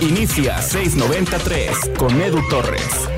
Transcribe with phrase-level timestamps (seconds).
[0.00, 3.08] Inicia 693 con Edu Torres.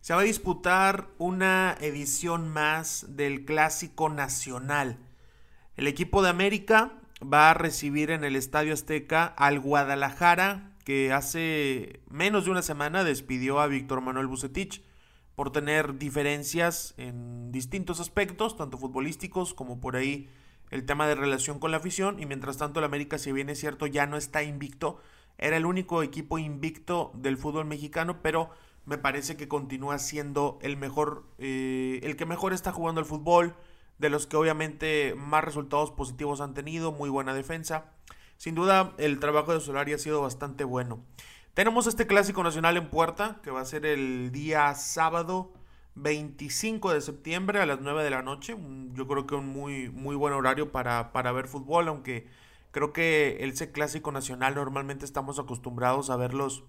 [0.00, 4.98] Se va a disputar una edición más del Clásico Nacional.
[5.76, 12.00] El equipo de América va a recibir en el Estadio Azteca al Guadalajara, que hace
[12.08, 14.82] menos de una semana despidió a Víctor Manuel Bucetich
[15.34, 20.28] por tener diferencias en distintos aspectos, tanto futbolísticos como por ahí
[20.70, 23.58] el tema de relación con la afición y mientras tanto el América, si bien es
[23.58, 25.00] cierto, ya no está invicto,
[25.38, 28.50] era el único equipo invicto del fútbol mexicano, pero
[28.84, 33.54] me parece que continúa siendo el mejor, eh, el que mejor está jugando el fútbol,
[33.98, 37.92] de los que obviamente más resultados positivos han tenido, muy buena defensa.
[38.38, 41.04] Sin duda, el trabajo de Solari ha sido bastante bueno.
[41.52, 45.52] Tenemos este clásico nacional en puerta, que va a ser el día sábado
[45.94, 48.56] 25 de septiembre a las 9 de la noche.
[48.92, 52.28] Yo creo que un muy, muy buen horario para, para ver fútbol, aunque
[52.70, 56.64] creo que ese clásico nacional normalmente estamos acostumbrados a verlos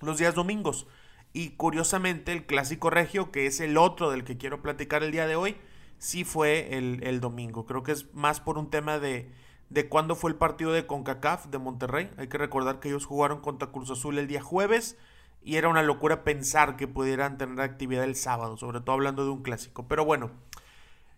[0.00, 0.86] los días domingos.
[1.32, 5.26] Y curiosamente el clásico regio, que es el otro del que quiero platicar el día
[5.26, 5.56] de hoy,
[5.98, 7.64] sí fue el, el domingo.
[7.64, 9.32] Creo que es más por un tema de,
[9.70, 12.10] de cuándo fue el partido de CONCACAF de Monterrey.
[12.18, 14.98] Hay que recordar que ellos jugaron contra Cruz Azul el día jueves
[15.44, 19.30] y era una locura pensar que pudieran tener actividad el sábado, sobre todo hablando de
[19.30, 19.86] un clásico.
[19.88, 20.30] Pero bueno,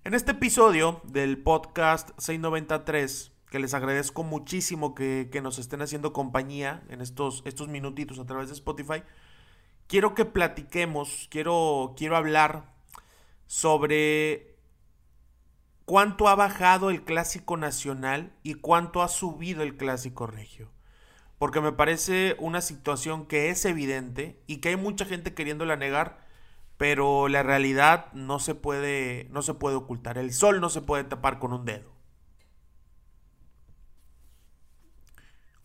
[0.05, 6.83] en este episodio del podcast 693, que les agradezco muchísimo que, nos estén haciendo compañía
[6.89, 9.03] en estos, estos minutitos a través de Spotify,
[9.87, 12.73] quiero que platiquemos, quiero, quiero hablar
[13.47, 14.57] sobre
[15.85, 20.74] cuánto ha bajado el clásico nacional y cuánto ha subido el clásico regio
[21.45, 26.27] porque me parece una situación que es evidente y que hay mucha gente queriéndola negar,
[26.79, 31.05] pero la realidad no se puede no se puede ocultar, el sol no se puede
[31.05, 31.93] tapar con un dedo.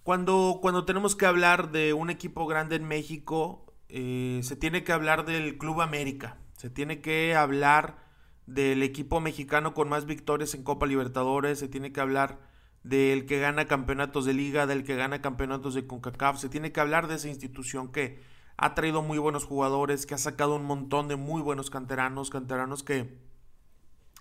[0.04, 4.92] Cuando, cuando tenemos que hablar de un equipo grande en México, eh, se tiene que
[4.92, 8.04] hablar del Club América, se tiene que hablar
[8.48, 12.49] del equipo mexicano con más victorias en Copa Libertadores, se tiene que hablar
[12.84, 16.40] del que gana campeonatos de liga, del que gana campeonatos de CONCACAF.
[16.40, 18.22] Se tiene que hablar de esa institución que
[18.58, 22.84] ha traído muy buenos jugadores, que ha sacado un montón de muy buenos canteranos, canteranos
[22.84, 23.18] que,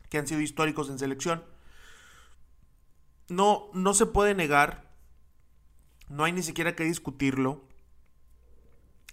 [0.08, 1.42] que han sido históricos en selección.
[3.28, 4.90] No, no se puede negar,
[6.08, 7.64] no hay ni siquiera que discutirlo.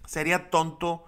[0.06, 1.04] Sería tonto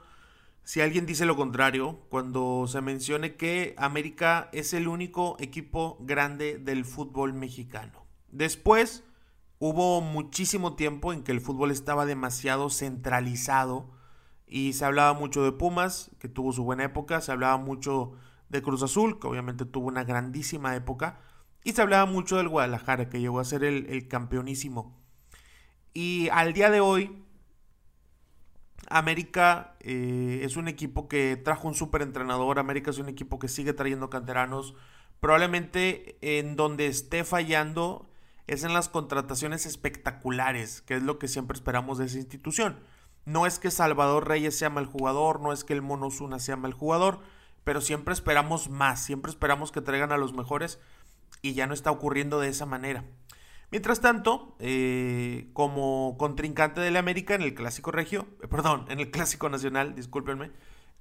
[0.64, 6.58] si alguien dice lo contrario cuando se mencione que América es el único equipo grande
[6.58, 8.07] del fútbol mexicano.
[8.30, 9.04] Después
[9.58, 13.90] hubo muchísimo tiempo en que el fútbol estaba demasiado centralizado
[14.46, 18.12] y se hablaba mucho de Pumas, que tuvo su buena época, se hablaba mucho
[18.48, 21.20] de Cruz Azul, que obviamente tuvo una grandísima época,
[21.64, 24.96] y se hablaba mucho del Guadalajara, que llegó a ser el, campeonísimo.
[25.92, 27.24] Y al día de hoy,
[28.88, 33.48] América eh, es un equipo que trajo un súper entrenador, América es un equipo que
[33.48, 34.74] sigue trayendo canteranos,
[35.20, 38.07] probablemente en donde esté fallando
[38.48, 42.80] es en las contrataciones espectaculares, que es lo que siempre esperamos de esa institución.
[43.24, 46.72] No es que Salvador Reyes sea mal jugador, no es que el Monosuna sea mal
[46.72, 47.20] jugador,
[47.62, 50.80] pero siempre esperamos más, siempre esperamos que traigan a los mejores
[51.42, 53.04] y ya no está ocurriendo de esa manera.
[53.70, 59.10] Mientras tanto, eh, como contrincante del América en el Clásico Regio, eh, perdón, en el
[59.10, 60.50] Clásico Nacional, discúlpenme,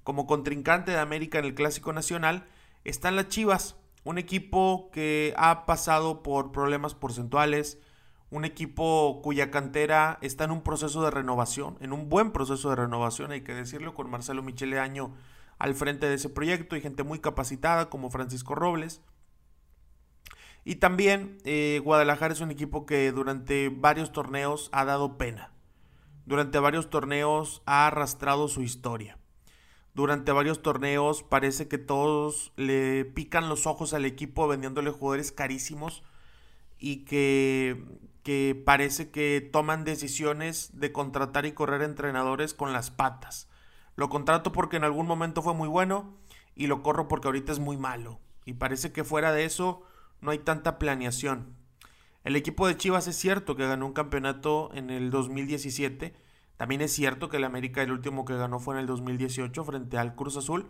[0.03, 2.45] como contrincante de América en el Clásico Nacional,
[2.83, 7.77] están las Chivas, un equipo que ha pasado por problemas porcentuales,
[8.29, 12.77] un equipo cuya cantera está en un proceso de renovación, en un buen proceso de
[12.77, 15.13] renovación, hay que decirlo, con Marcelo Michele Año
[15.59, 19.01] al frente de ese proyecto y gente muy capacitada como Francisco Robles.
[20.63, 25.51] Y también eh, Guadalajara es un equipo que durante varios torneos ha dado pena.
[26.25, 29.17] Durante varios torneos ha arrastrado su historia
[29.97, 31.23] durante varios torneos.
[31.23, 36.03] Parece que todos le pican los ojos al equipo vendiéndole jugadores carísimos
[36.77, 37.83] y que,
[38.21, 43.49] que parece que toman decisiones de contratar y correr entrenadores con las patas.
[43.95, 46.15] Lo contrato porque en algún momento fue muy bueno
[46.53, 48.19] y lo corro porque ahorita es muy malo.
[48.45, 49.81] Y parece que fuera de eso
[50.21, 51.55] no hay tanta planeación.
[52.23, 56.13] El equipo de Chivas es cierto que ganó un campeonato en el 2017
[56.57, 59.97] también es cierto que el América el último que ganó fue en el 2018 frente
[59.97, 60.67] al Cruz Azul.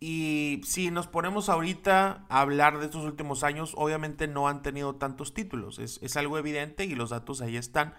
[0.00, 4.96] Y si nos ponemos ahorita a hablar de estos últimos años, obviamente no han tenido
[4.96, 5.78] tantos títulos.
[5.78, 7.94] Es, es algo evidente y los datos ahí están.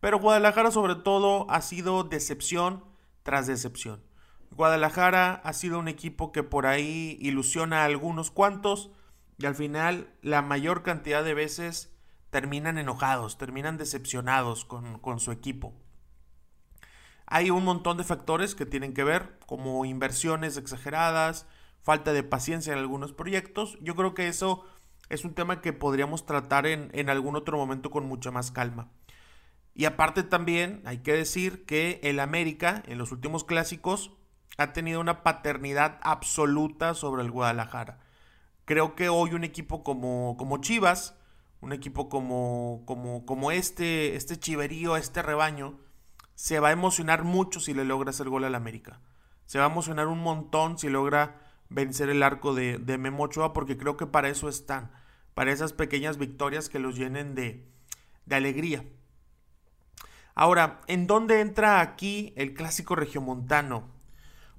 [0.00, 2.84] Pero Guadalajara sobre todo ha sido decepción
[3.22, 4.02] tras decepción.
[4.50, 8.90] Guadalajara ha sido un equipo que por ahí ilusiona a algunos cuantos
[9.38, 11.94] y al final la mayor cantidad de veces
[12.30, 15.74] terminan enojados, terminan decepcionados con, con su equipo.
[17.26, 21.46] Hay un montón de factores que tienen que ver, como inversiones exageradas,
[21.80, 23.78] falta de paciencia en algunos proyectos.
[23.80, 24.64] Yo creo que eso
[25.08, 28.90] es un tema que podríamos tratar en, en algún otro momento con mucha más calma.
[29.74, 34.12] Y aparte también hay que decir que el América en los últimos clásicos
[34.58, 37.98] ha tenido una paternidad absoluta sobre el Guadalajara.
[38.64, 41.16] Creo que hoy un equipo como, como Chivas,
[41.60, 45.78] un equipo como, como, como este, este chiverío, este rebaño,
[46.42, 48.98] se va a emocionar mucho si le logra hacer gol al América.
[49.46, 53.52] Se va a emocionar un montón si logra vencer el arco de, de Memo Ochoa,
[53.52, 54.90] porque creo que para eso están,
[55.34, 57.64] para esas pequeñas victorias que los llenen de,
[58.26, 58.84] de alegría.
[60.34, 63.88] Ahora, ¿en dónde entra aquí el clásico regiomontano?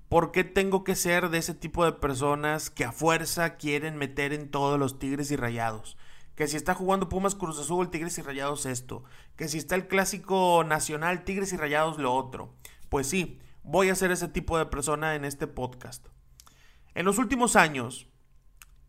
[0.08, 4.32] ¿Por qué tengo que ser de ese tipo de personas que a fuerza quieren meter
[4.32, 5.98] en todos los Tigres y Rayados?
[6.36, 9.04] Que si está jugando Pumas Cruz Azul, Tigres y Rayados esto.
[9.36, 12.56] Que si está el clásico nacional, Tigres y Rayados lo otro.
[12.90, 16.08] Pues sí, voy a ser ese tipo de persona en este podcast.
[16.96, 18.08] En los últimos años,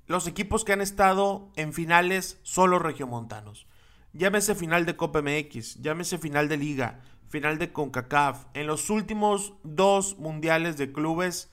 [0.06, 3.66] los equipos que han estado en finales son los regiomontanos.
[4.12, 8.44] Llámese final de Copa MX, llámese final de Liga, final de CONCACAF.
[8.54, 11.50] En los últimos dos mundiales de clubes,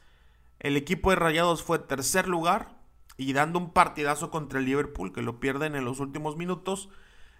[0.59, 2.80] el equipo de Rayados fue tercer lugar
[3.21, 6.89] y dando un partidazo contra el Liverpool, que lo pierden en los últimos minutos.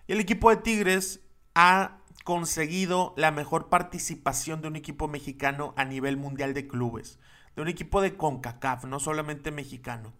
[0.07, 1.21] Y el equipo de Tigres
[1.55, 7.17] ha conseguido la mejor participación de un equipo mexicano a nivel mundial de clubes,
[7.55, 10.13] de un equipo de CONCACAF, no solamente mexicano.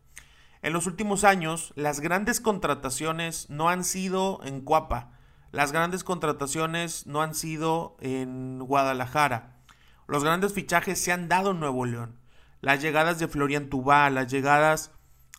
[0.64, 5.12] En los últimos años, las grandes contrataciones no han sido en Cuapa,
[5.52, 9.58] las grandes contrataciones no han sido en Guadalajara.
[10.08, 12.18] Los grandes fichajes se han dado en Nuevo León.
[12.62, 14.92] Las llegadas de Florian Tubá, las llegadas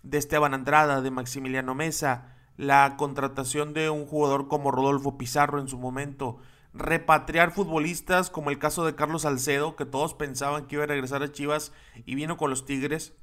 [0.02, 5.68] de Esteban Andrada, de Maximiliano Mesa, la contratación de un jugador como Rodolfo Pizarro en
[5.68, 6.38] su momento,
[6.74, 11.22] repatriar futbolistas como el caso de Carlos Salcedo, que todos pensaban que iba a regresar
[11.22, 11.72] a Chivas
[12.06, 13.14] y vino con los Tigres,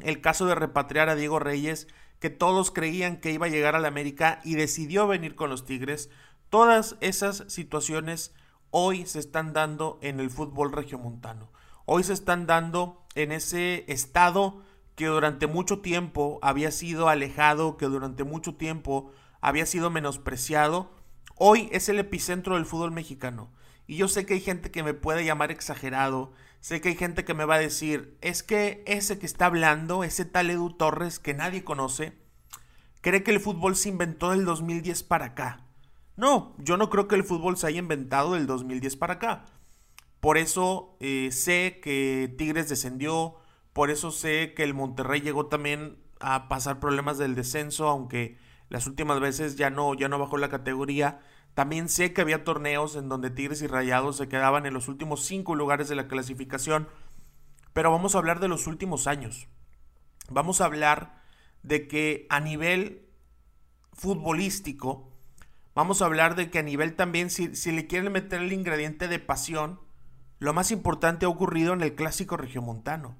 [0.00, 1.88] el caso de repatriar a Diego Reyes,
[2.18, 5.64] que todos creían que iba a llegar a la América y decidió venir con los
[5.64, 6.10] Tigres.
[6.48, 8.34] Todas esas situaciones
[8.70, 11.50] hoy se están dando en el fútbol regiomontano.
[11.86, 14.62] Hoy se están dando en ese estado
[15.00, 19.10] que durante mucho tiempo había sido alejado, que durante mucho tiempo
[19.40, 20.90] había sido menospreciado.
[21.36, 23.50] Hoy es el epicentro del fútbol mexicano.
[23.86, 27.24] Y yo sé que hay gente que me puede llamar exagerado, Sé que hay gente
[27.24, 31.18] que me va a decir, es que ese que está hablando, ese tal Edu Torres
[31.18, 32.12] que nadie conoce,
[33.00, 35.64] cree que el fútbol se inventó del 2010 para acá.
[36.16, 39.46] No, yo no creo que el fútbol se haya inventado del 2010 para acá.
[40.20, 43.39] Por eso eh, sé que Tigres descendió,
[43.72, 48.38] por eso sé que el Monterrey llegó también a pasar problemas del descenso, aunque
[48.68, 51.20] las últimas veces ya no, ya no bajó la categoría.
[51.54, 55.24] También sé que había torneos en donde Tigres y Rayados se quedaban en los últimos
[55.24, 56.88] cinco lugares de la clasificación.
[57.72, 59.48] Pero vamos a hablar de los últimos años.
[60.28, 61.22] Vamos a hablar
[61.62, 63.08] de que a nivel
[63.92, 65.12] futbolístico,
[65.74, 69.08] vamos a hablar de que a nivel también, si, si le quieren meter el ingrediente
[69.08, 69.80] de pasión,
[70.38, 73.16] lo más importante ha ocurrido en el clásico regiomontano.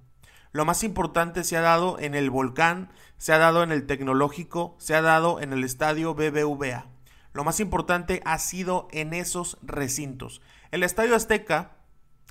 [0.53, 4.77] Lo más importante se ha dado en el volcán, se ha dado en el tecnológico,
[4.79, 6.87] se ha dado en el estadio BBVA.
[7.33, 10.43] Lo más importante ha sido en esos recintos.
[10.73, 11.77] El Estadio Azteca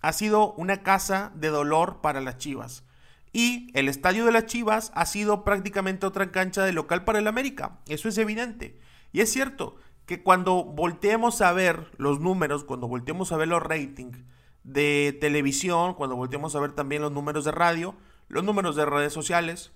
[0.02, 2.84] ha sido una casa de dolor para las Chivas.
[3.32, 7.28] Y el Estadio de las Chivas ha sido prácticamente otra cancha de local para el
[7.28, 7.80] América.
[7.88, 8.80] Eso es evidente.
[9.14, 13.62] Y es cierto que cuando volteemos a ver los números, cuando volteemos a ver los
[13.62, 14.18] ratings
[14.64, 17.96] de televisión, cuando volteemos a ver también los números de radio,
[18.30, 19.72] los números de redes sociales,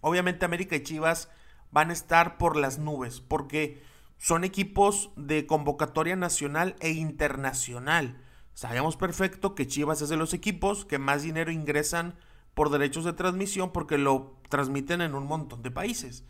[0.00, 1.28] obviamente América y Chivas
[1.70, 3.82] van a estar por las nubes, porque
[4.16, 8.20] son equipos de convocatoria nacional e internacional.
[8.54, 12.16] Sabemos perfecto que Chivas es de los equipos que más dinero ingresan
[12.54, 16.24] por derechos de transmisión porque lo transmiten en un montón de países.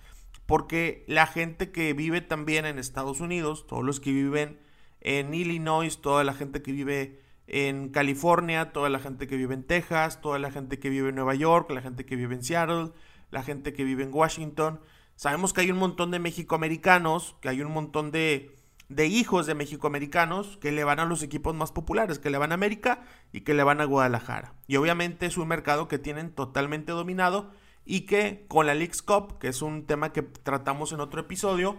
[0.44, 4.58] Porque la gente que vive también en Estados Unidos, todos los que viven
[5.00, 9.64] en Illinois, toda la gente que vive en California, toda la gente que vive en
[9.64, 12.92] Texas, toda la gente que vive en Nueva York, la gente que vive en Seattle,
[13.30, 14.80] la gente que vive en Washington,
[15.18, 18.54] Sabemos que hay un montón de mexicoamericanos, que hay un montón de,
[18.88, 22.52] de hijos de mexicoamericanos que le van a los equipos más populares, que le van
[22.52, 23.02] a América
[23.32, 24.54] y que le van a Guadalajara.
[24.68, 27.50] Y obviamente es un mercado que tienen totalmente dominado
[27.84, 31.78] y que con la League's Cup, que es un tema que tratamos en otro episodio,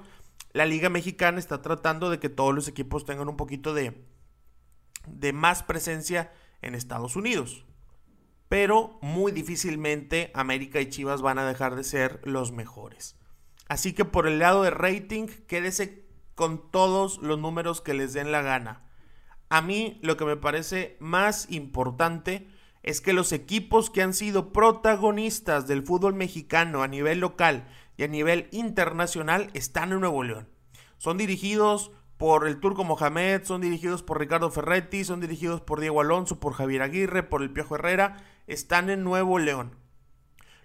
[0.51, 4.03] la Liga Mexicana está tratando de que todos los equipos tengan un poquito de,
[5.07, 7.65] de más presencia en Estados Unidos.
[8.47, 13.15] Pero muy difícilmente América y Chivas van a dejar de ser los mejores.
[13.67, 18.31] Así que por el lado de rating, quédese con todos los números que les den
[18.31, 18.89] la gana.
[19.49, 22.47] A mí lo que me parece más importante
[22.81, 28.03] es que los equipos que han sido protagonistas del fútbol mexicano a nivel local y
[28.03, 30.49] a nivel internacional están en Nuevo León.
[30.97, 36.01] Son dirigidos por el Turco Mohamed, son dirigidos por Ricardo Ferretti, son dirigidos por Diego
[36.01, 39.77] Alonso, por Javier Aguirre, por el Piojo Herrera, están en Nuevo León.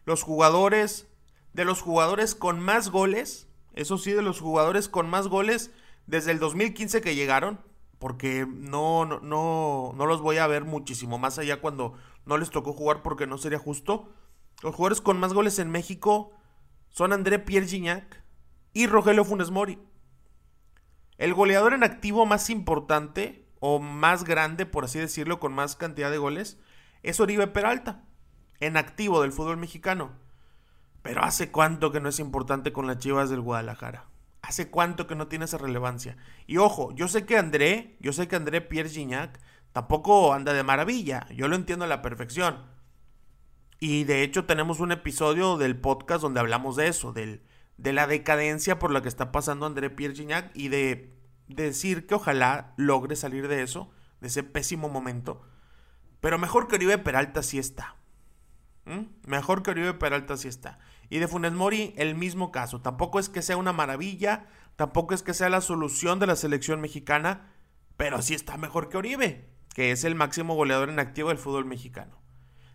[0.04, 1.06] Los jugadores,
[1.52, 5.70] de los jugadores con más goles, eso sí, de los jugadores con más goles
[6.08, 7.60] desde el 2015 que llegaron,
[8.00, 11.94] porque no, no, no, los voy a ver muchísimo más allá cuando
[12.26, 14.08] no les tocó jugar porque no sería justo.
[14.64, 16.32] Los jugadores con más goles en México
[16.88, 18.24] son André Pierre Gignac
[18.72, 19.78] y Rogelio Funes Mori.
[21.18, 26.10] El goleador en activo más importante o más grande, por así decirlo, con más cantidad
[26.10, 26.58] de goles,
[27.02, 28.02] es Oribe Peralta,
[28.60, 30.12] en activo del fútbol mexicano.
[31.02, 34.06] Pero hace cuánto que no es importante con las Chivas del Guadalajara.
[34.42, 36.16] ¿Hace cuánto que no tiene esa relevancia?
[36.46, 39.40] Y ojo, yo sé que André, yo sé que André Pierre Gignac
[39.72, 42.58] tampoco anda de maravilla, yo lo entiendo a la perfección.
[43.80, 47.42] Y de hecho tenemos un episodio del podcast donde hablamos de eso, del,
[47.76, 51.12] de la decadencia por la que está pasando André Pierre Gignac y de,
[51.48, 53.90] decir que ojalá logre salir de eso,
[54.20, 55.42] de ese pésimo momento.
[56.20, 57.96] Pero mejor que Oribe Peralta sí está.
[58.86, 59.04] ¿Mm?
[59.26, 60.78] Mejor que Oribe Peralta sí está.
[61.10, 62.80] Y de Funes Mori, el mismo caso.
[62.80, 66.80] Tampoco es que sea una maravilla, tampoco es que sea la solución de la selección
[66.80, 67.52] mexicana,
[67.96, 71.66] pero sí está mejor que Oribe, que es el máximo goleador en activo del fútbol
[71.66, 72.22] mexicano.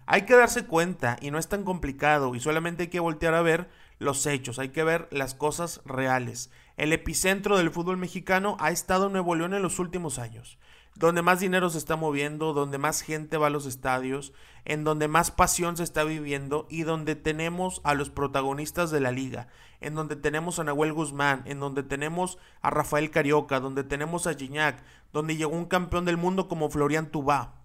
[0.06, 3.44] Hay que darse cuenta, y no es tan complicado, y solamente hay que voltear a
[3.44, 6.50] ver los hechos, hay que ver las cosas reales.
[6.78, 10.58] El epicentro del fútbol mexicano ha estado en Nuevo León en los últimos años
[11.00, 14.34] donde más dinero se está moviendo, donde más gente va a los estadios,
[14.66, 19.12] en donde más pasión se está viviendo y donde tenemos a los protagonistas de la
[19.12, 19.48] liga,
[19.80, 24.34] en donde tenemos a Nahuel Guzmán, en donde tenemos a Rafael Carioca, donde tenemos a
[24.34, 27.64] Gignac, donde llegó un campeón del mundo como Florian Tubá.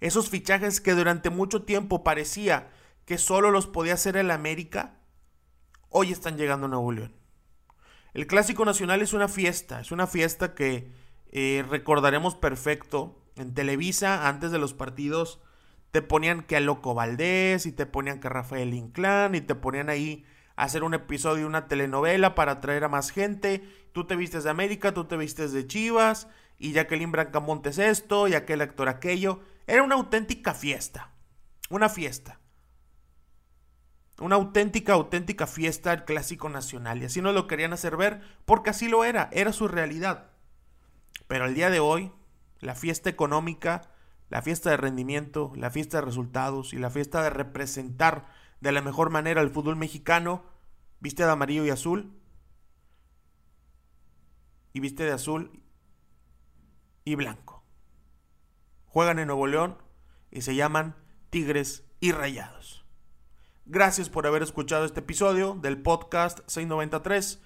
[0.00, 2.70] Esos fichajes que durante mucho tiempo parecía
[3.04, 4.95] que solo los podía hacer el América,
[5.90, 7.14] hoy están llegando a Nuevo León.
[8.14, 10.90] El Clásico Nacional es una fiesta, es una fiesta que
[11.32, 15.40] eh, recordaremos perfecto, en Televisa, antes de los partidos,
[15.90, 19.88] te ponían que a Loco Valdés y te ponían que Rafael Inclán y te ponían
[19.88, 20.24] ahí
[20.56, 23.62] a hacer un episodio de una telenovela para atraer a más gente.
[23.92, 26.28] Tú te vistes de América, tú te vistes de Chivas
[26.58, 29.40] y Jacqueline Brancamontes esto y aquel actor aquello.
[29.66, 31.12] Era una auténtica fiesta.
[31.70, 32.40] Una fiesta.
[34.18, 37.02] Una auténtica, auténtica fiesta clásico nacional.
[37.02, 40.30] Y así nos lo querían hacer ver porque así lo era, era su realidad.
[41.26, 42.12] Pero el día de hoy,
[42.60, 43.90] la fiesta económica,
[44.30, 48.26] la fiesta de rendimiento, la fiesta de resultados y la fiesta de representar
[48.60, 50.44] de la mejor manera al fútbol mexicano,
[51.00, 52.12] viste de amarillo y azul,
[54.72, 55.62] y viste de azul
[57.04, 57.64] y blanco.
[58.86, 59.78] Juegan en Nuevo León
[60.30, 60.96] y se llaman
[61.30, 62.85] Tigres y Rayados.
[63.68, 67.40] Gracias por haber escuchado este episodio del podcast 693.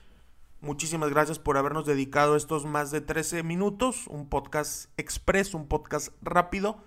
[0.60, 6.12] Muchísimas gracias por habernos dedicado estos más de 13 minutos, un podcast express, un podcast
[6.20, 6.84] rápido.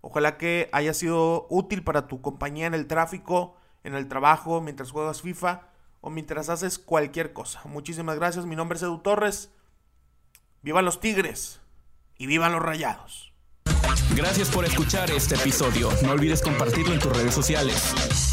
[0.00, 4.90] Ojalá que haya sido útil para tu compañía en el tráfico, en el trabajo, mientras
[4.90, 5.68] juegas FIFA
[6.00, 7.60] o mientras haces cualquier cosa.
[7.66, 9.50] Muchísimas gracias, mi nombre es Edu Torres.
[10.62, 11.60] Vivan los Tigres
[12.16, 13.34] y vivan los Rayados.
[14.16, 15.90] Gracias por escuchar este episodio.
[16.02, 18.31] No olvides compartirlo en tus redes sociales.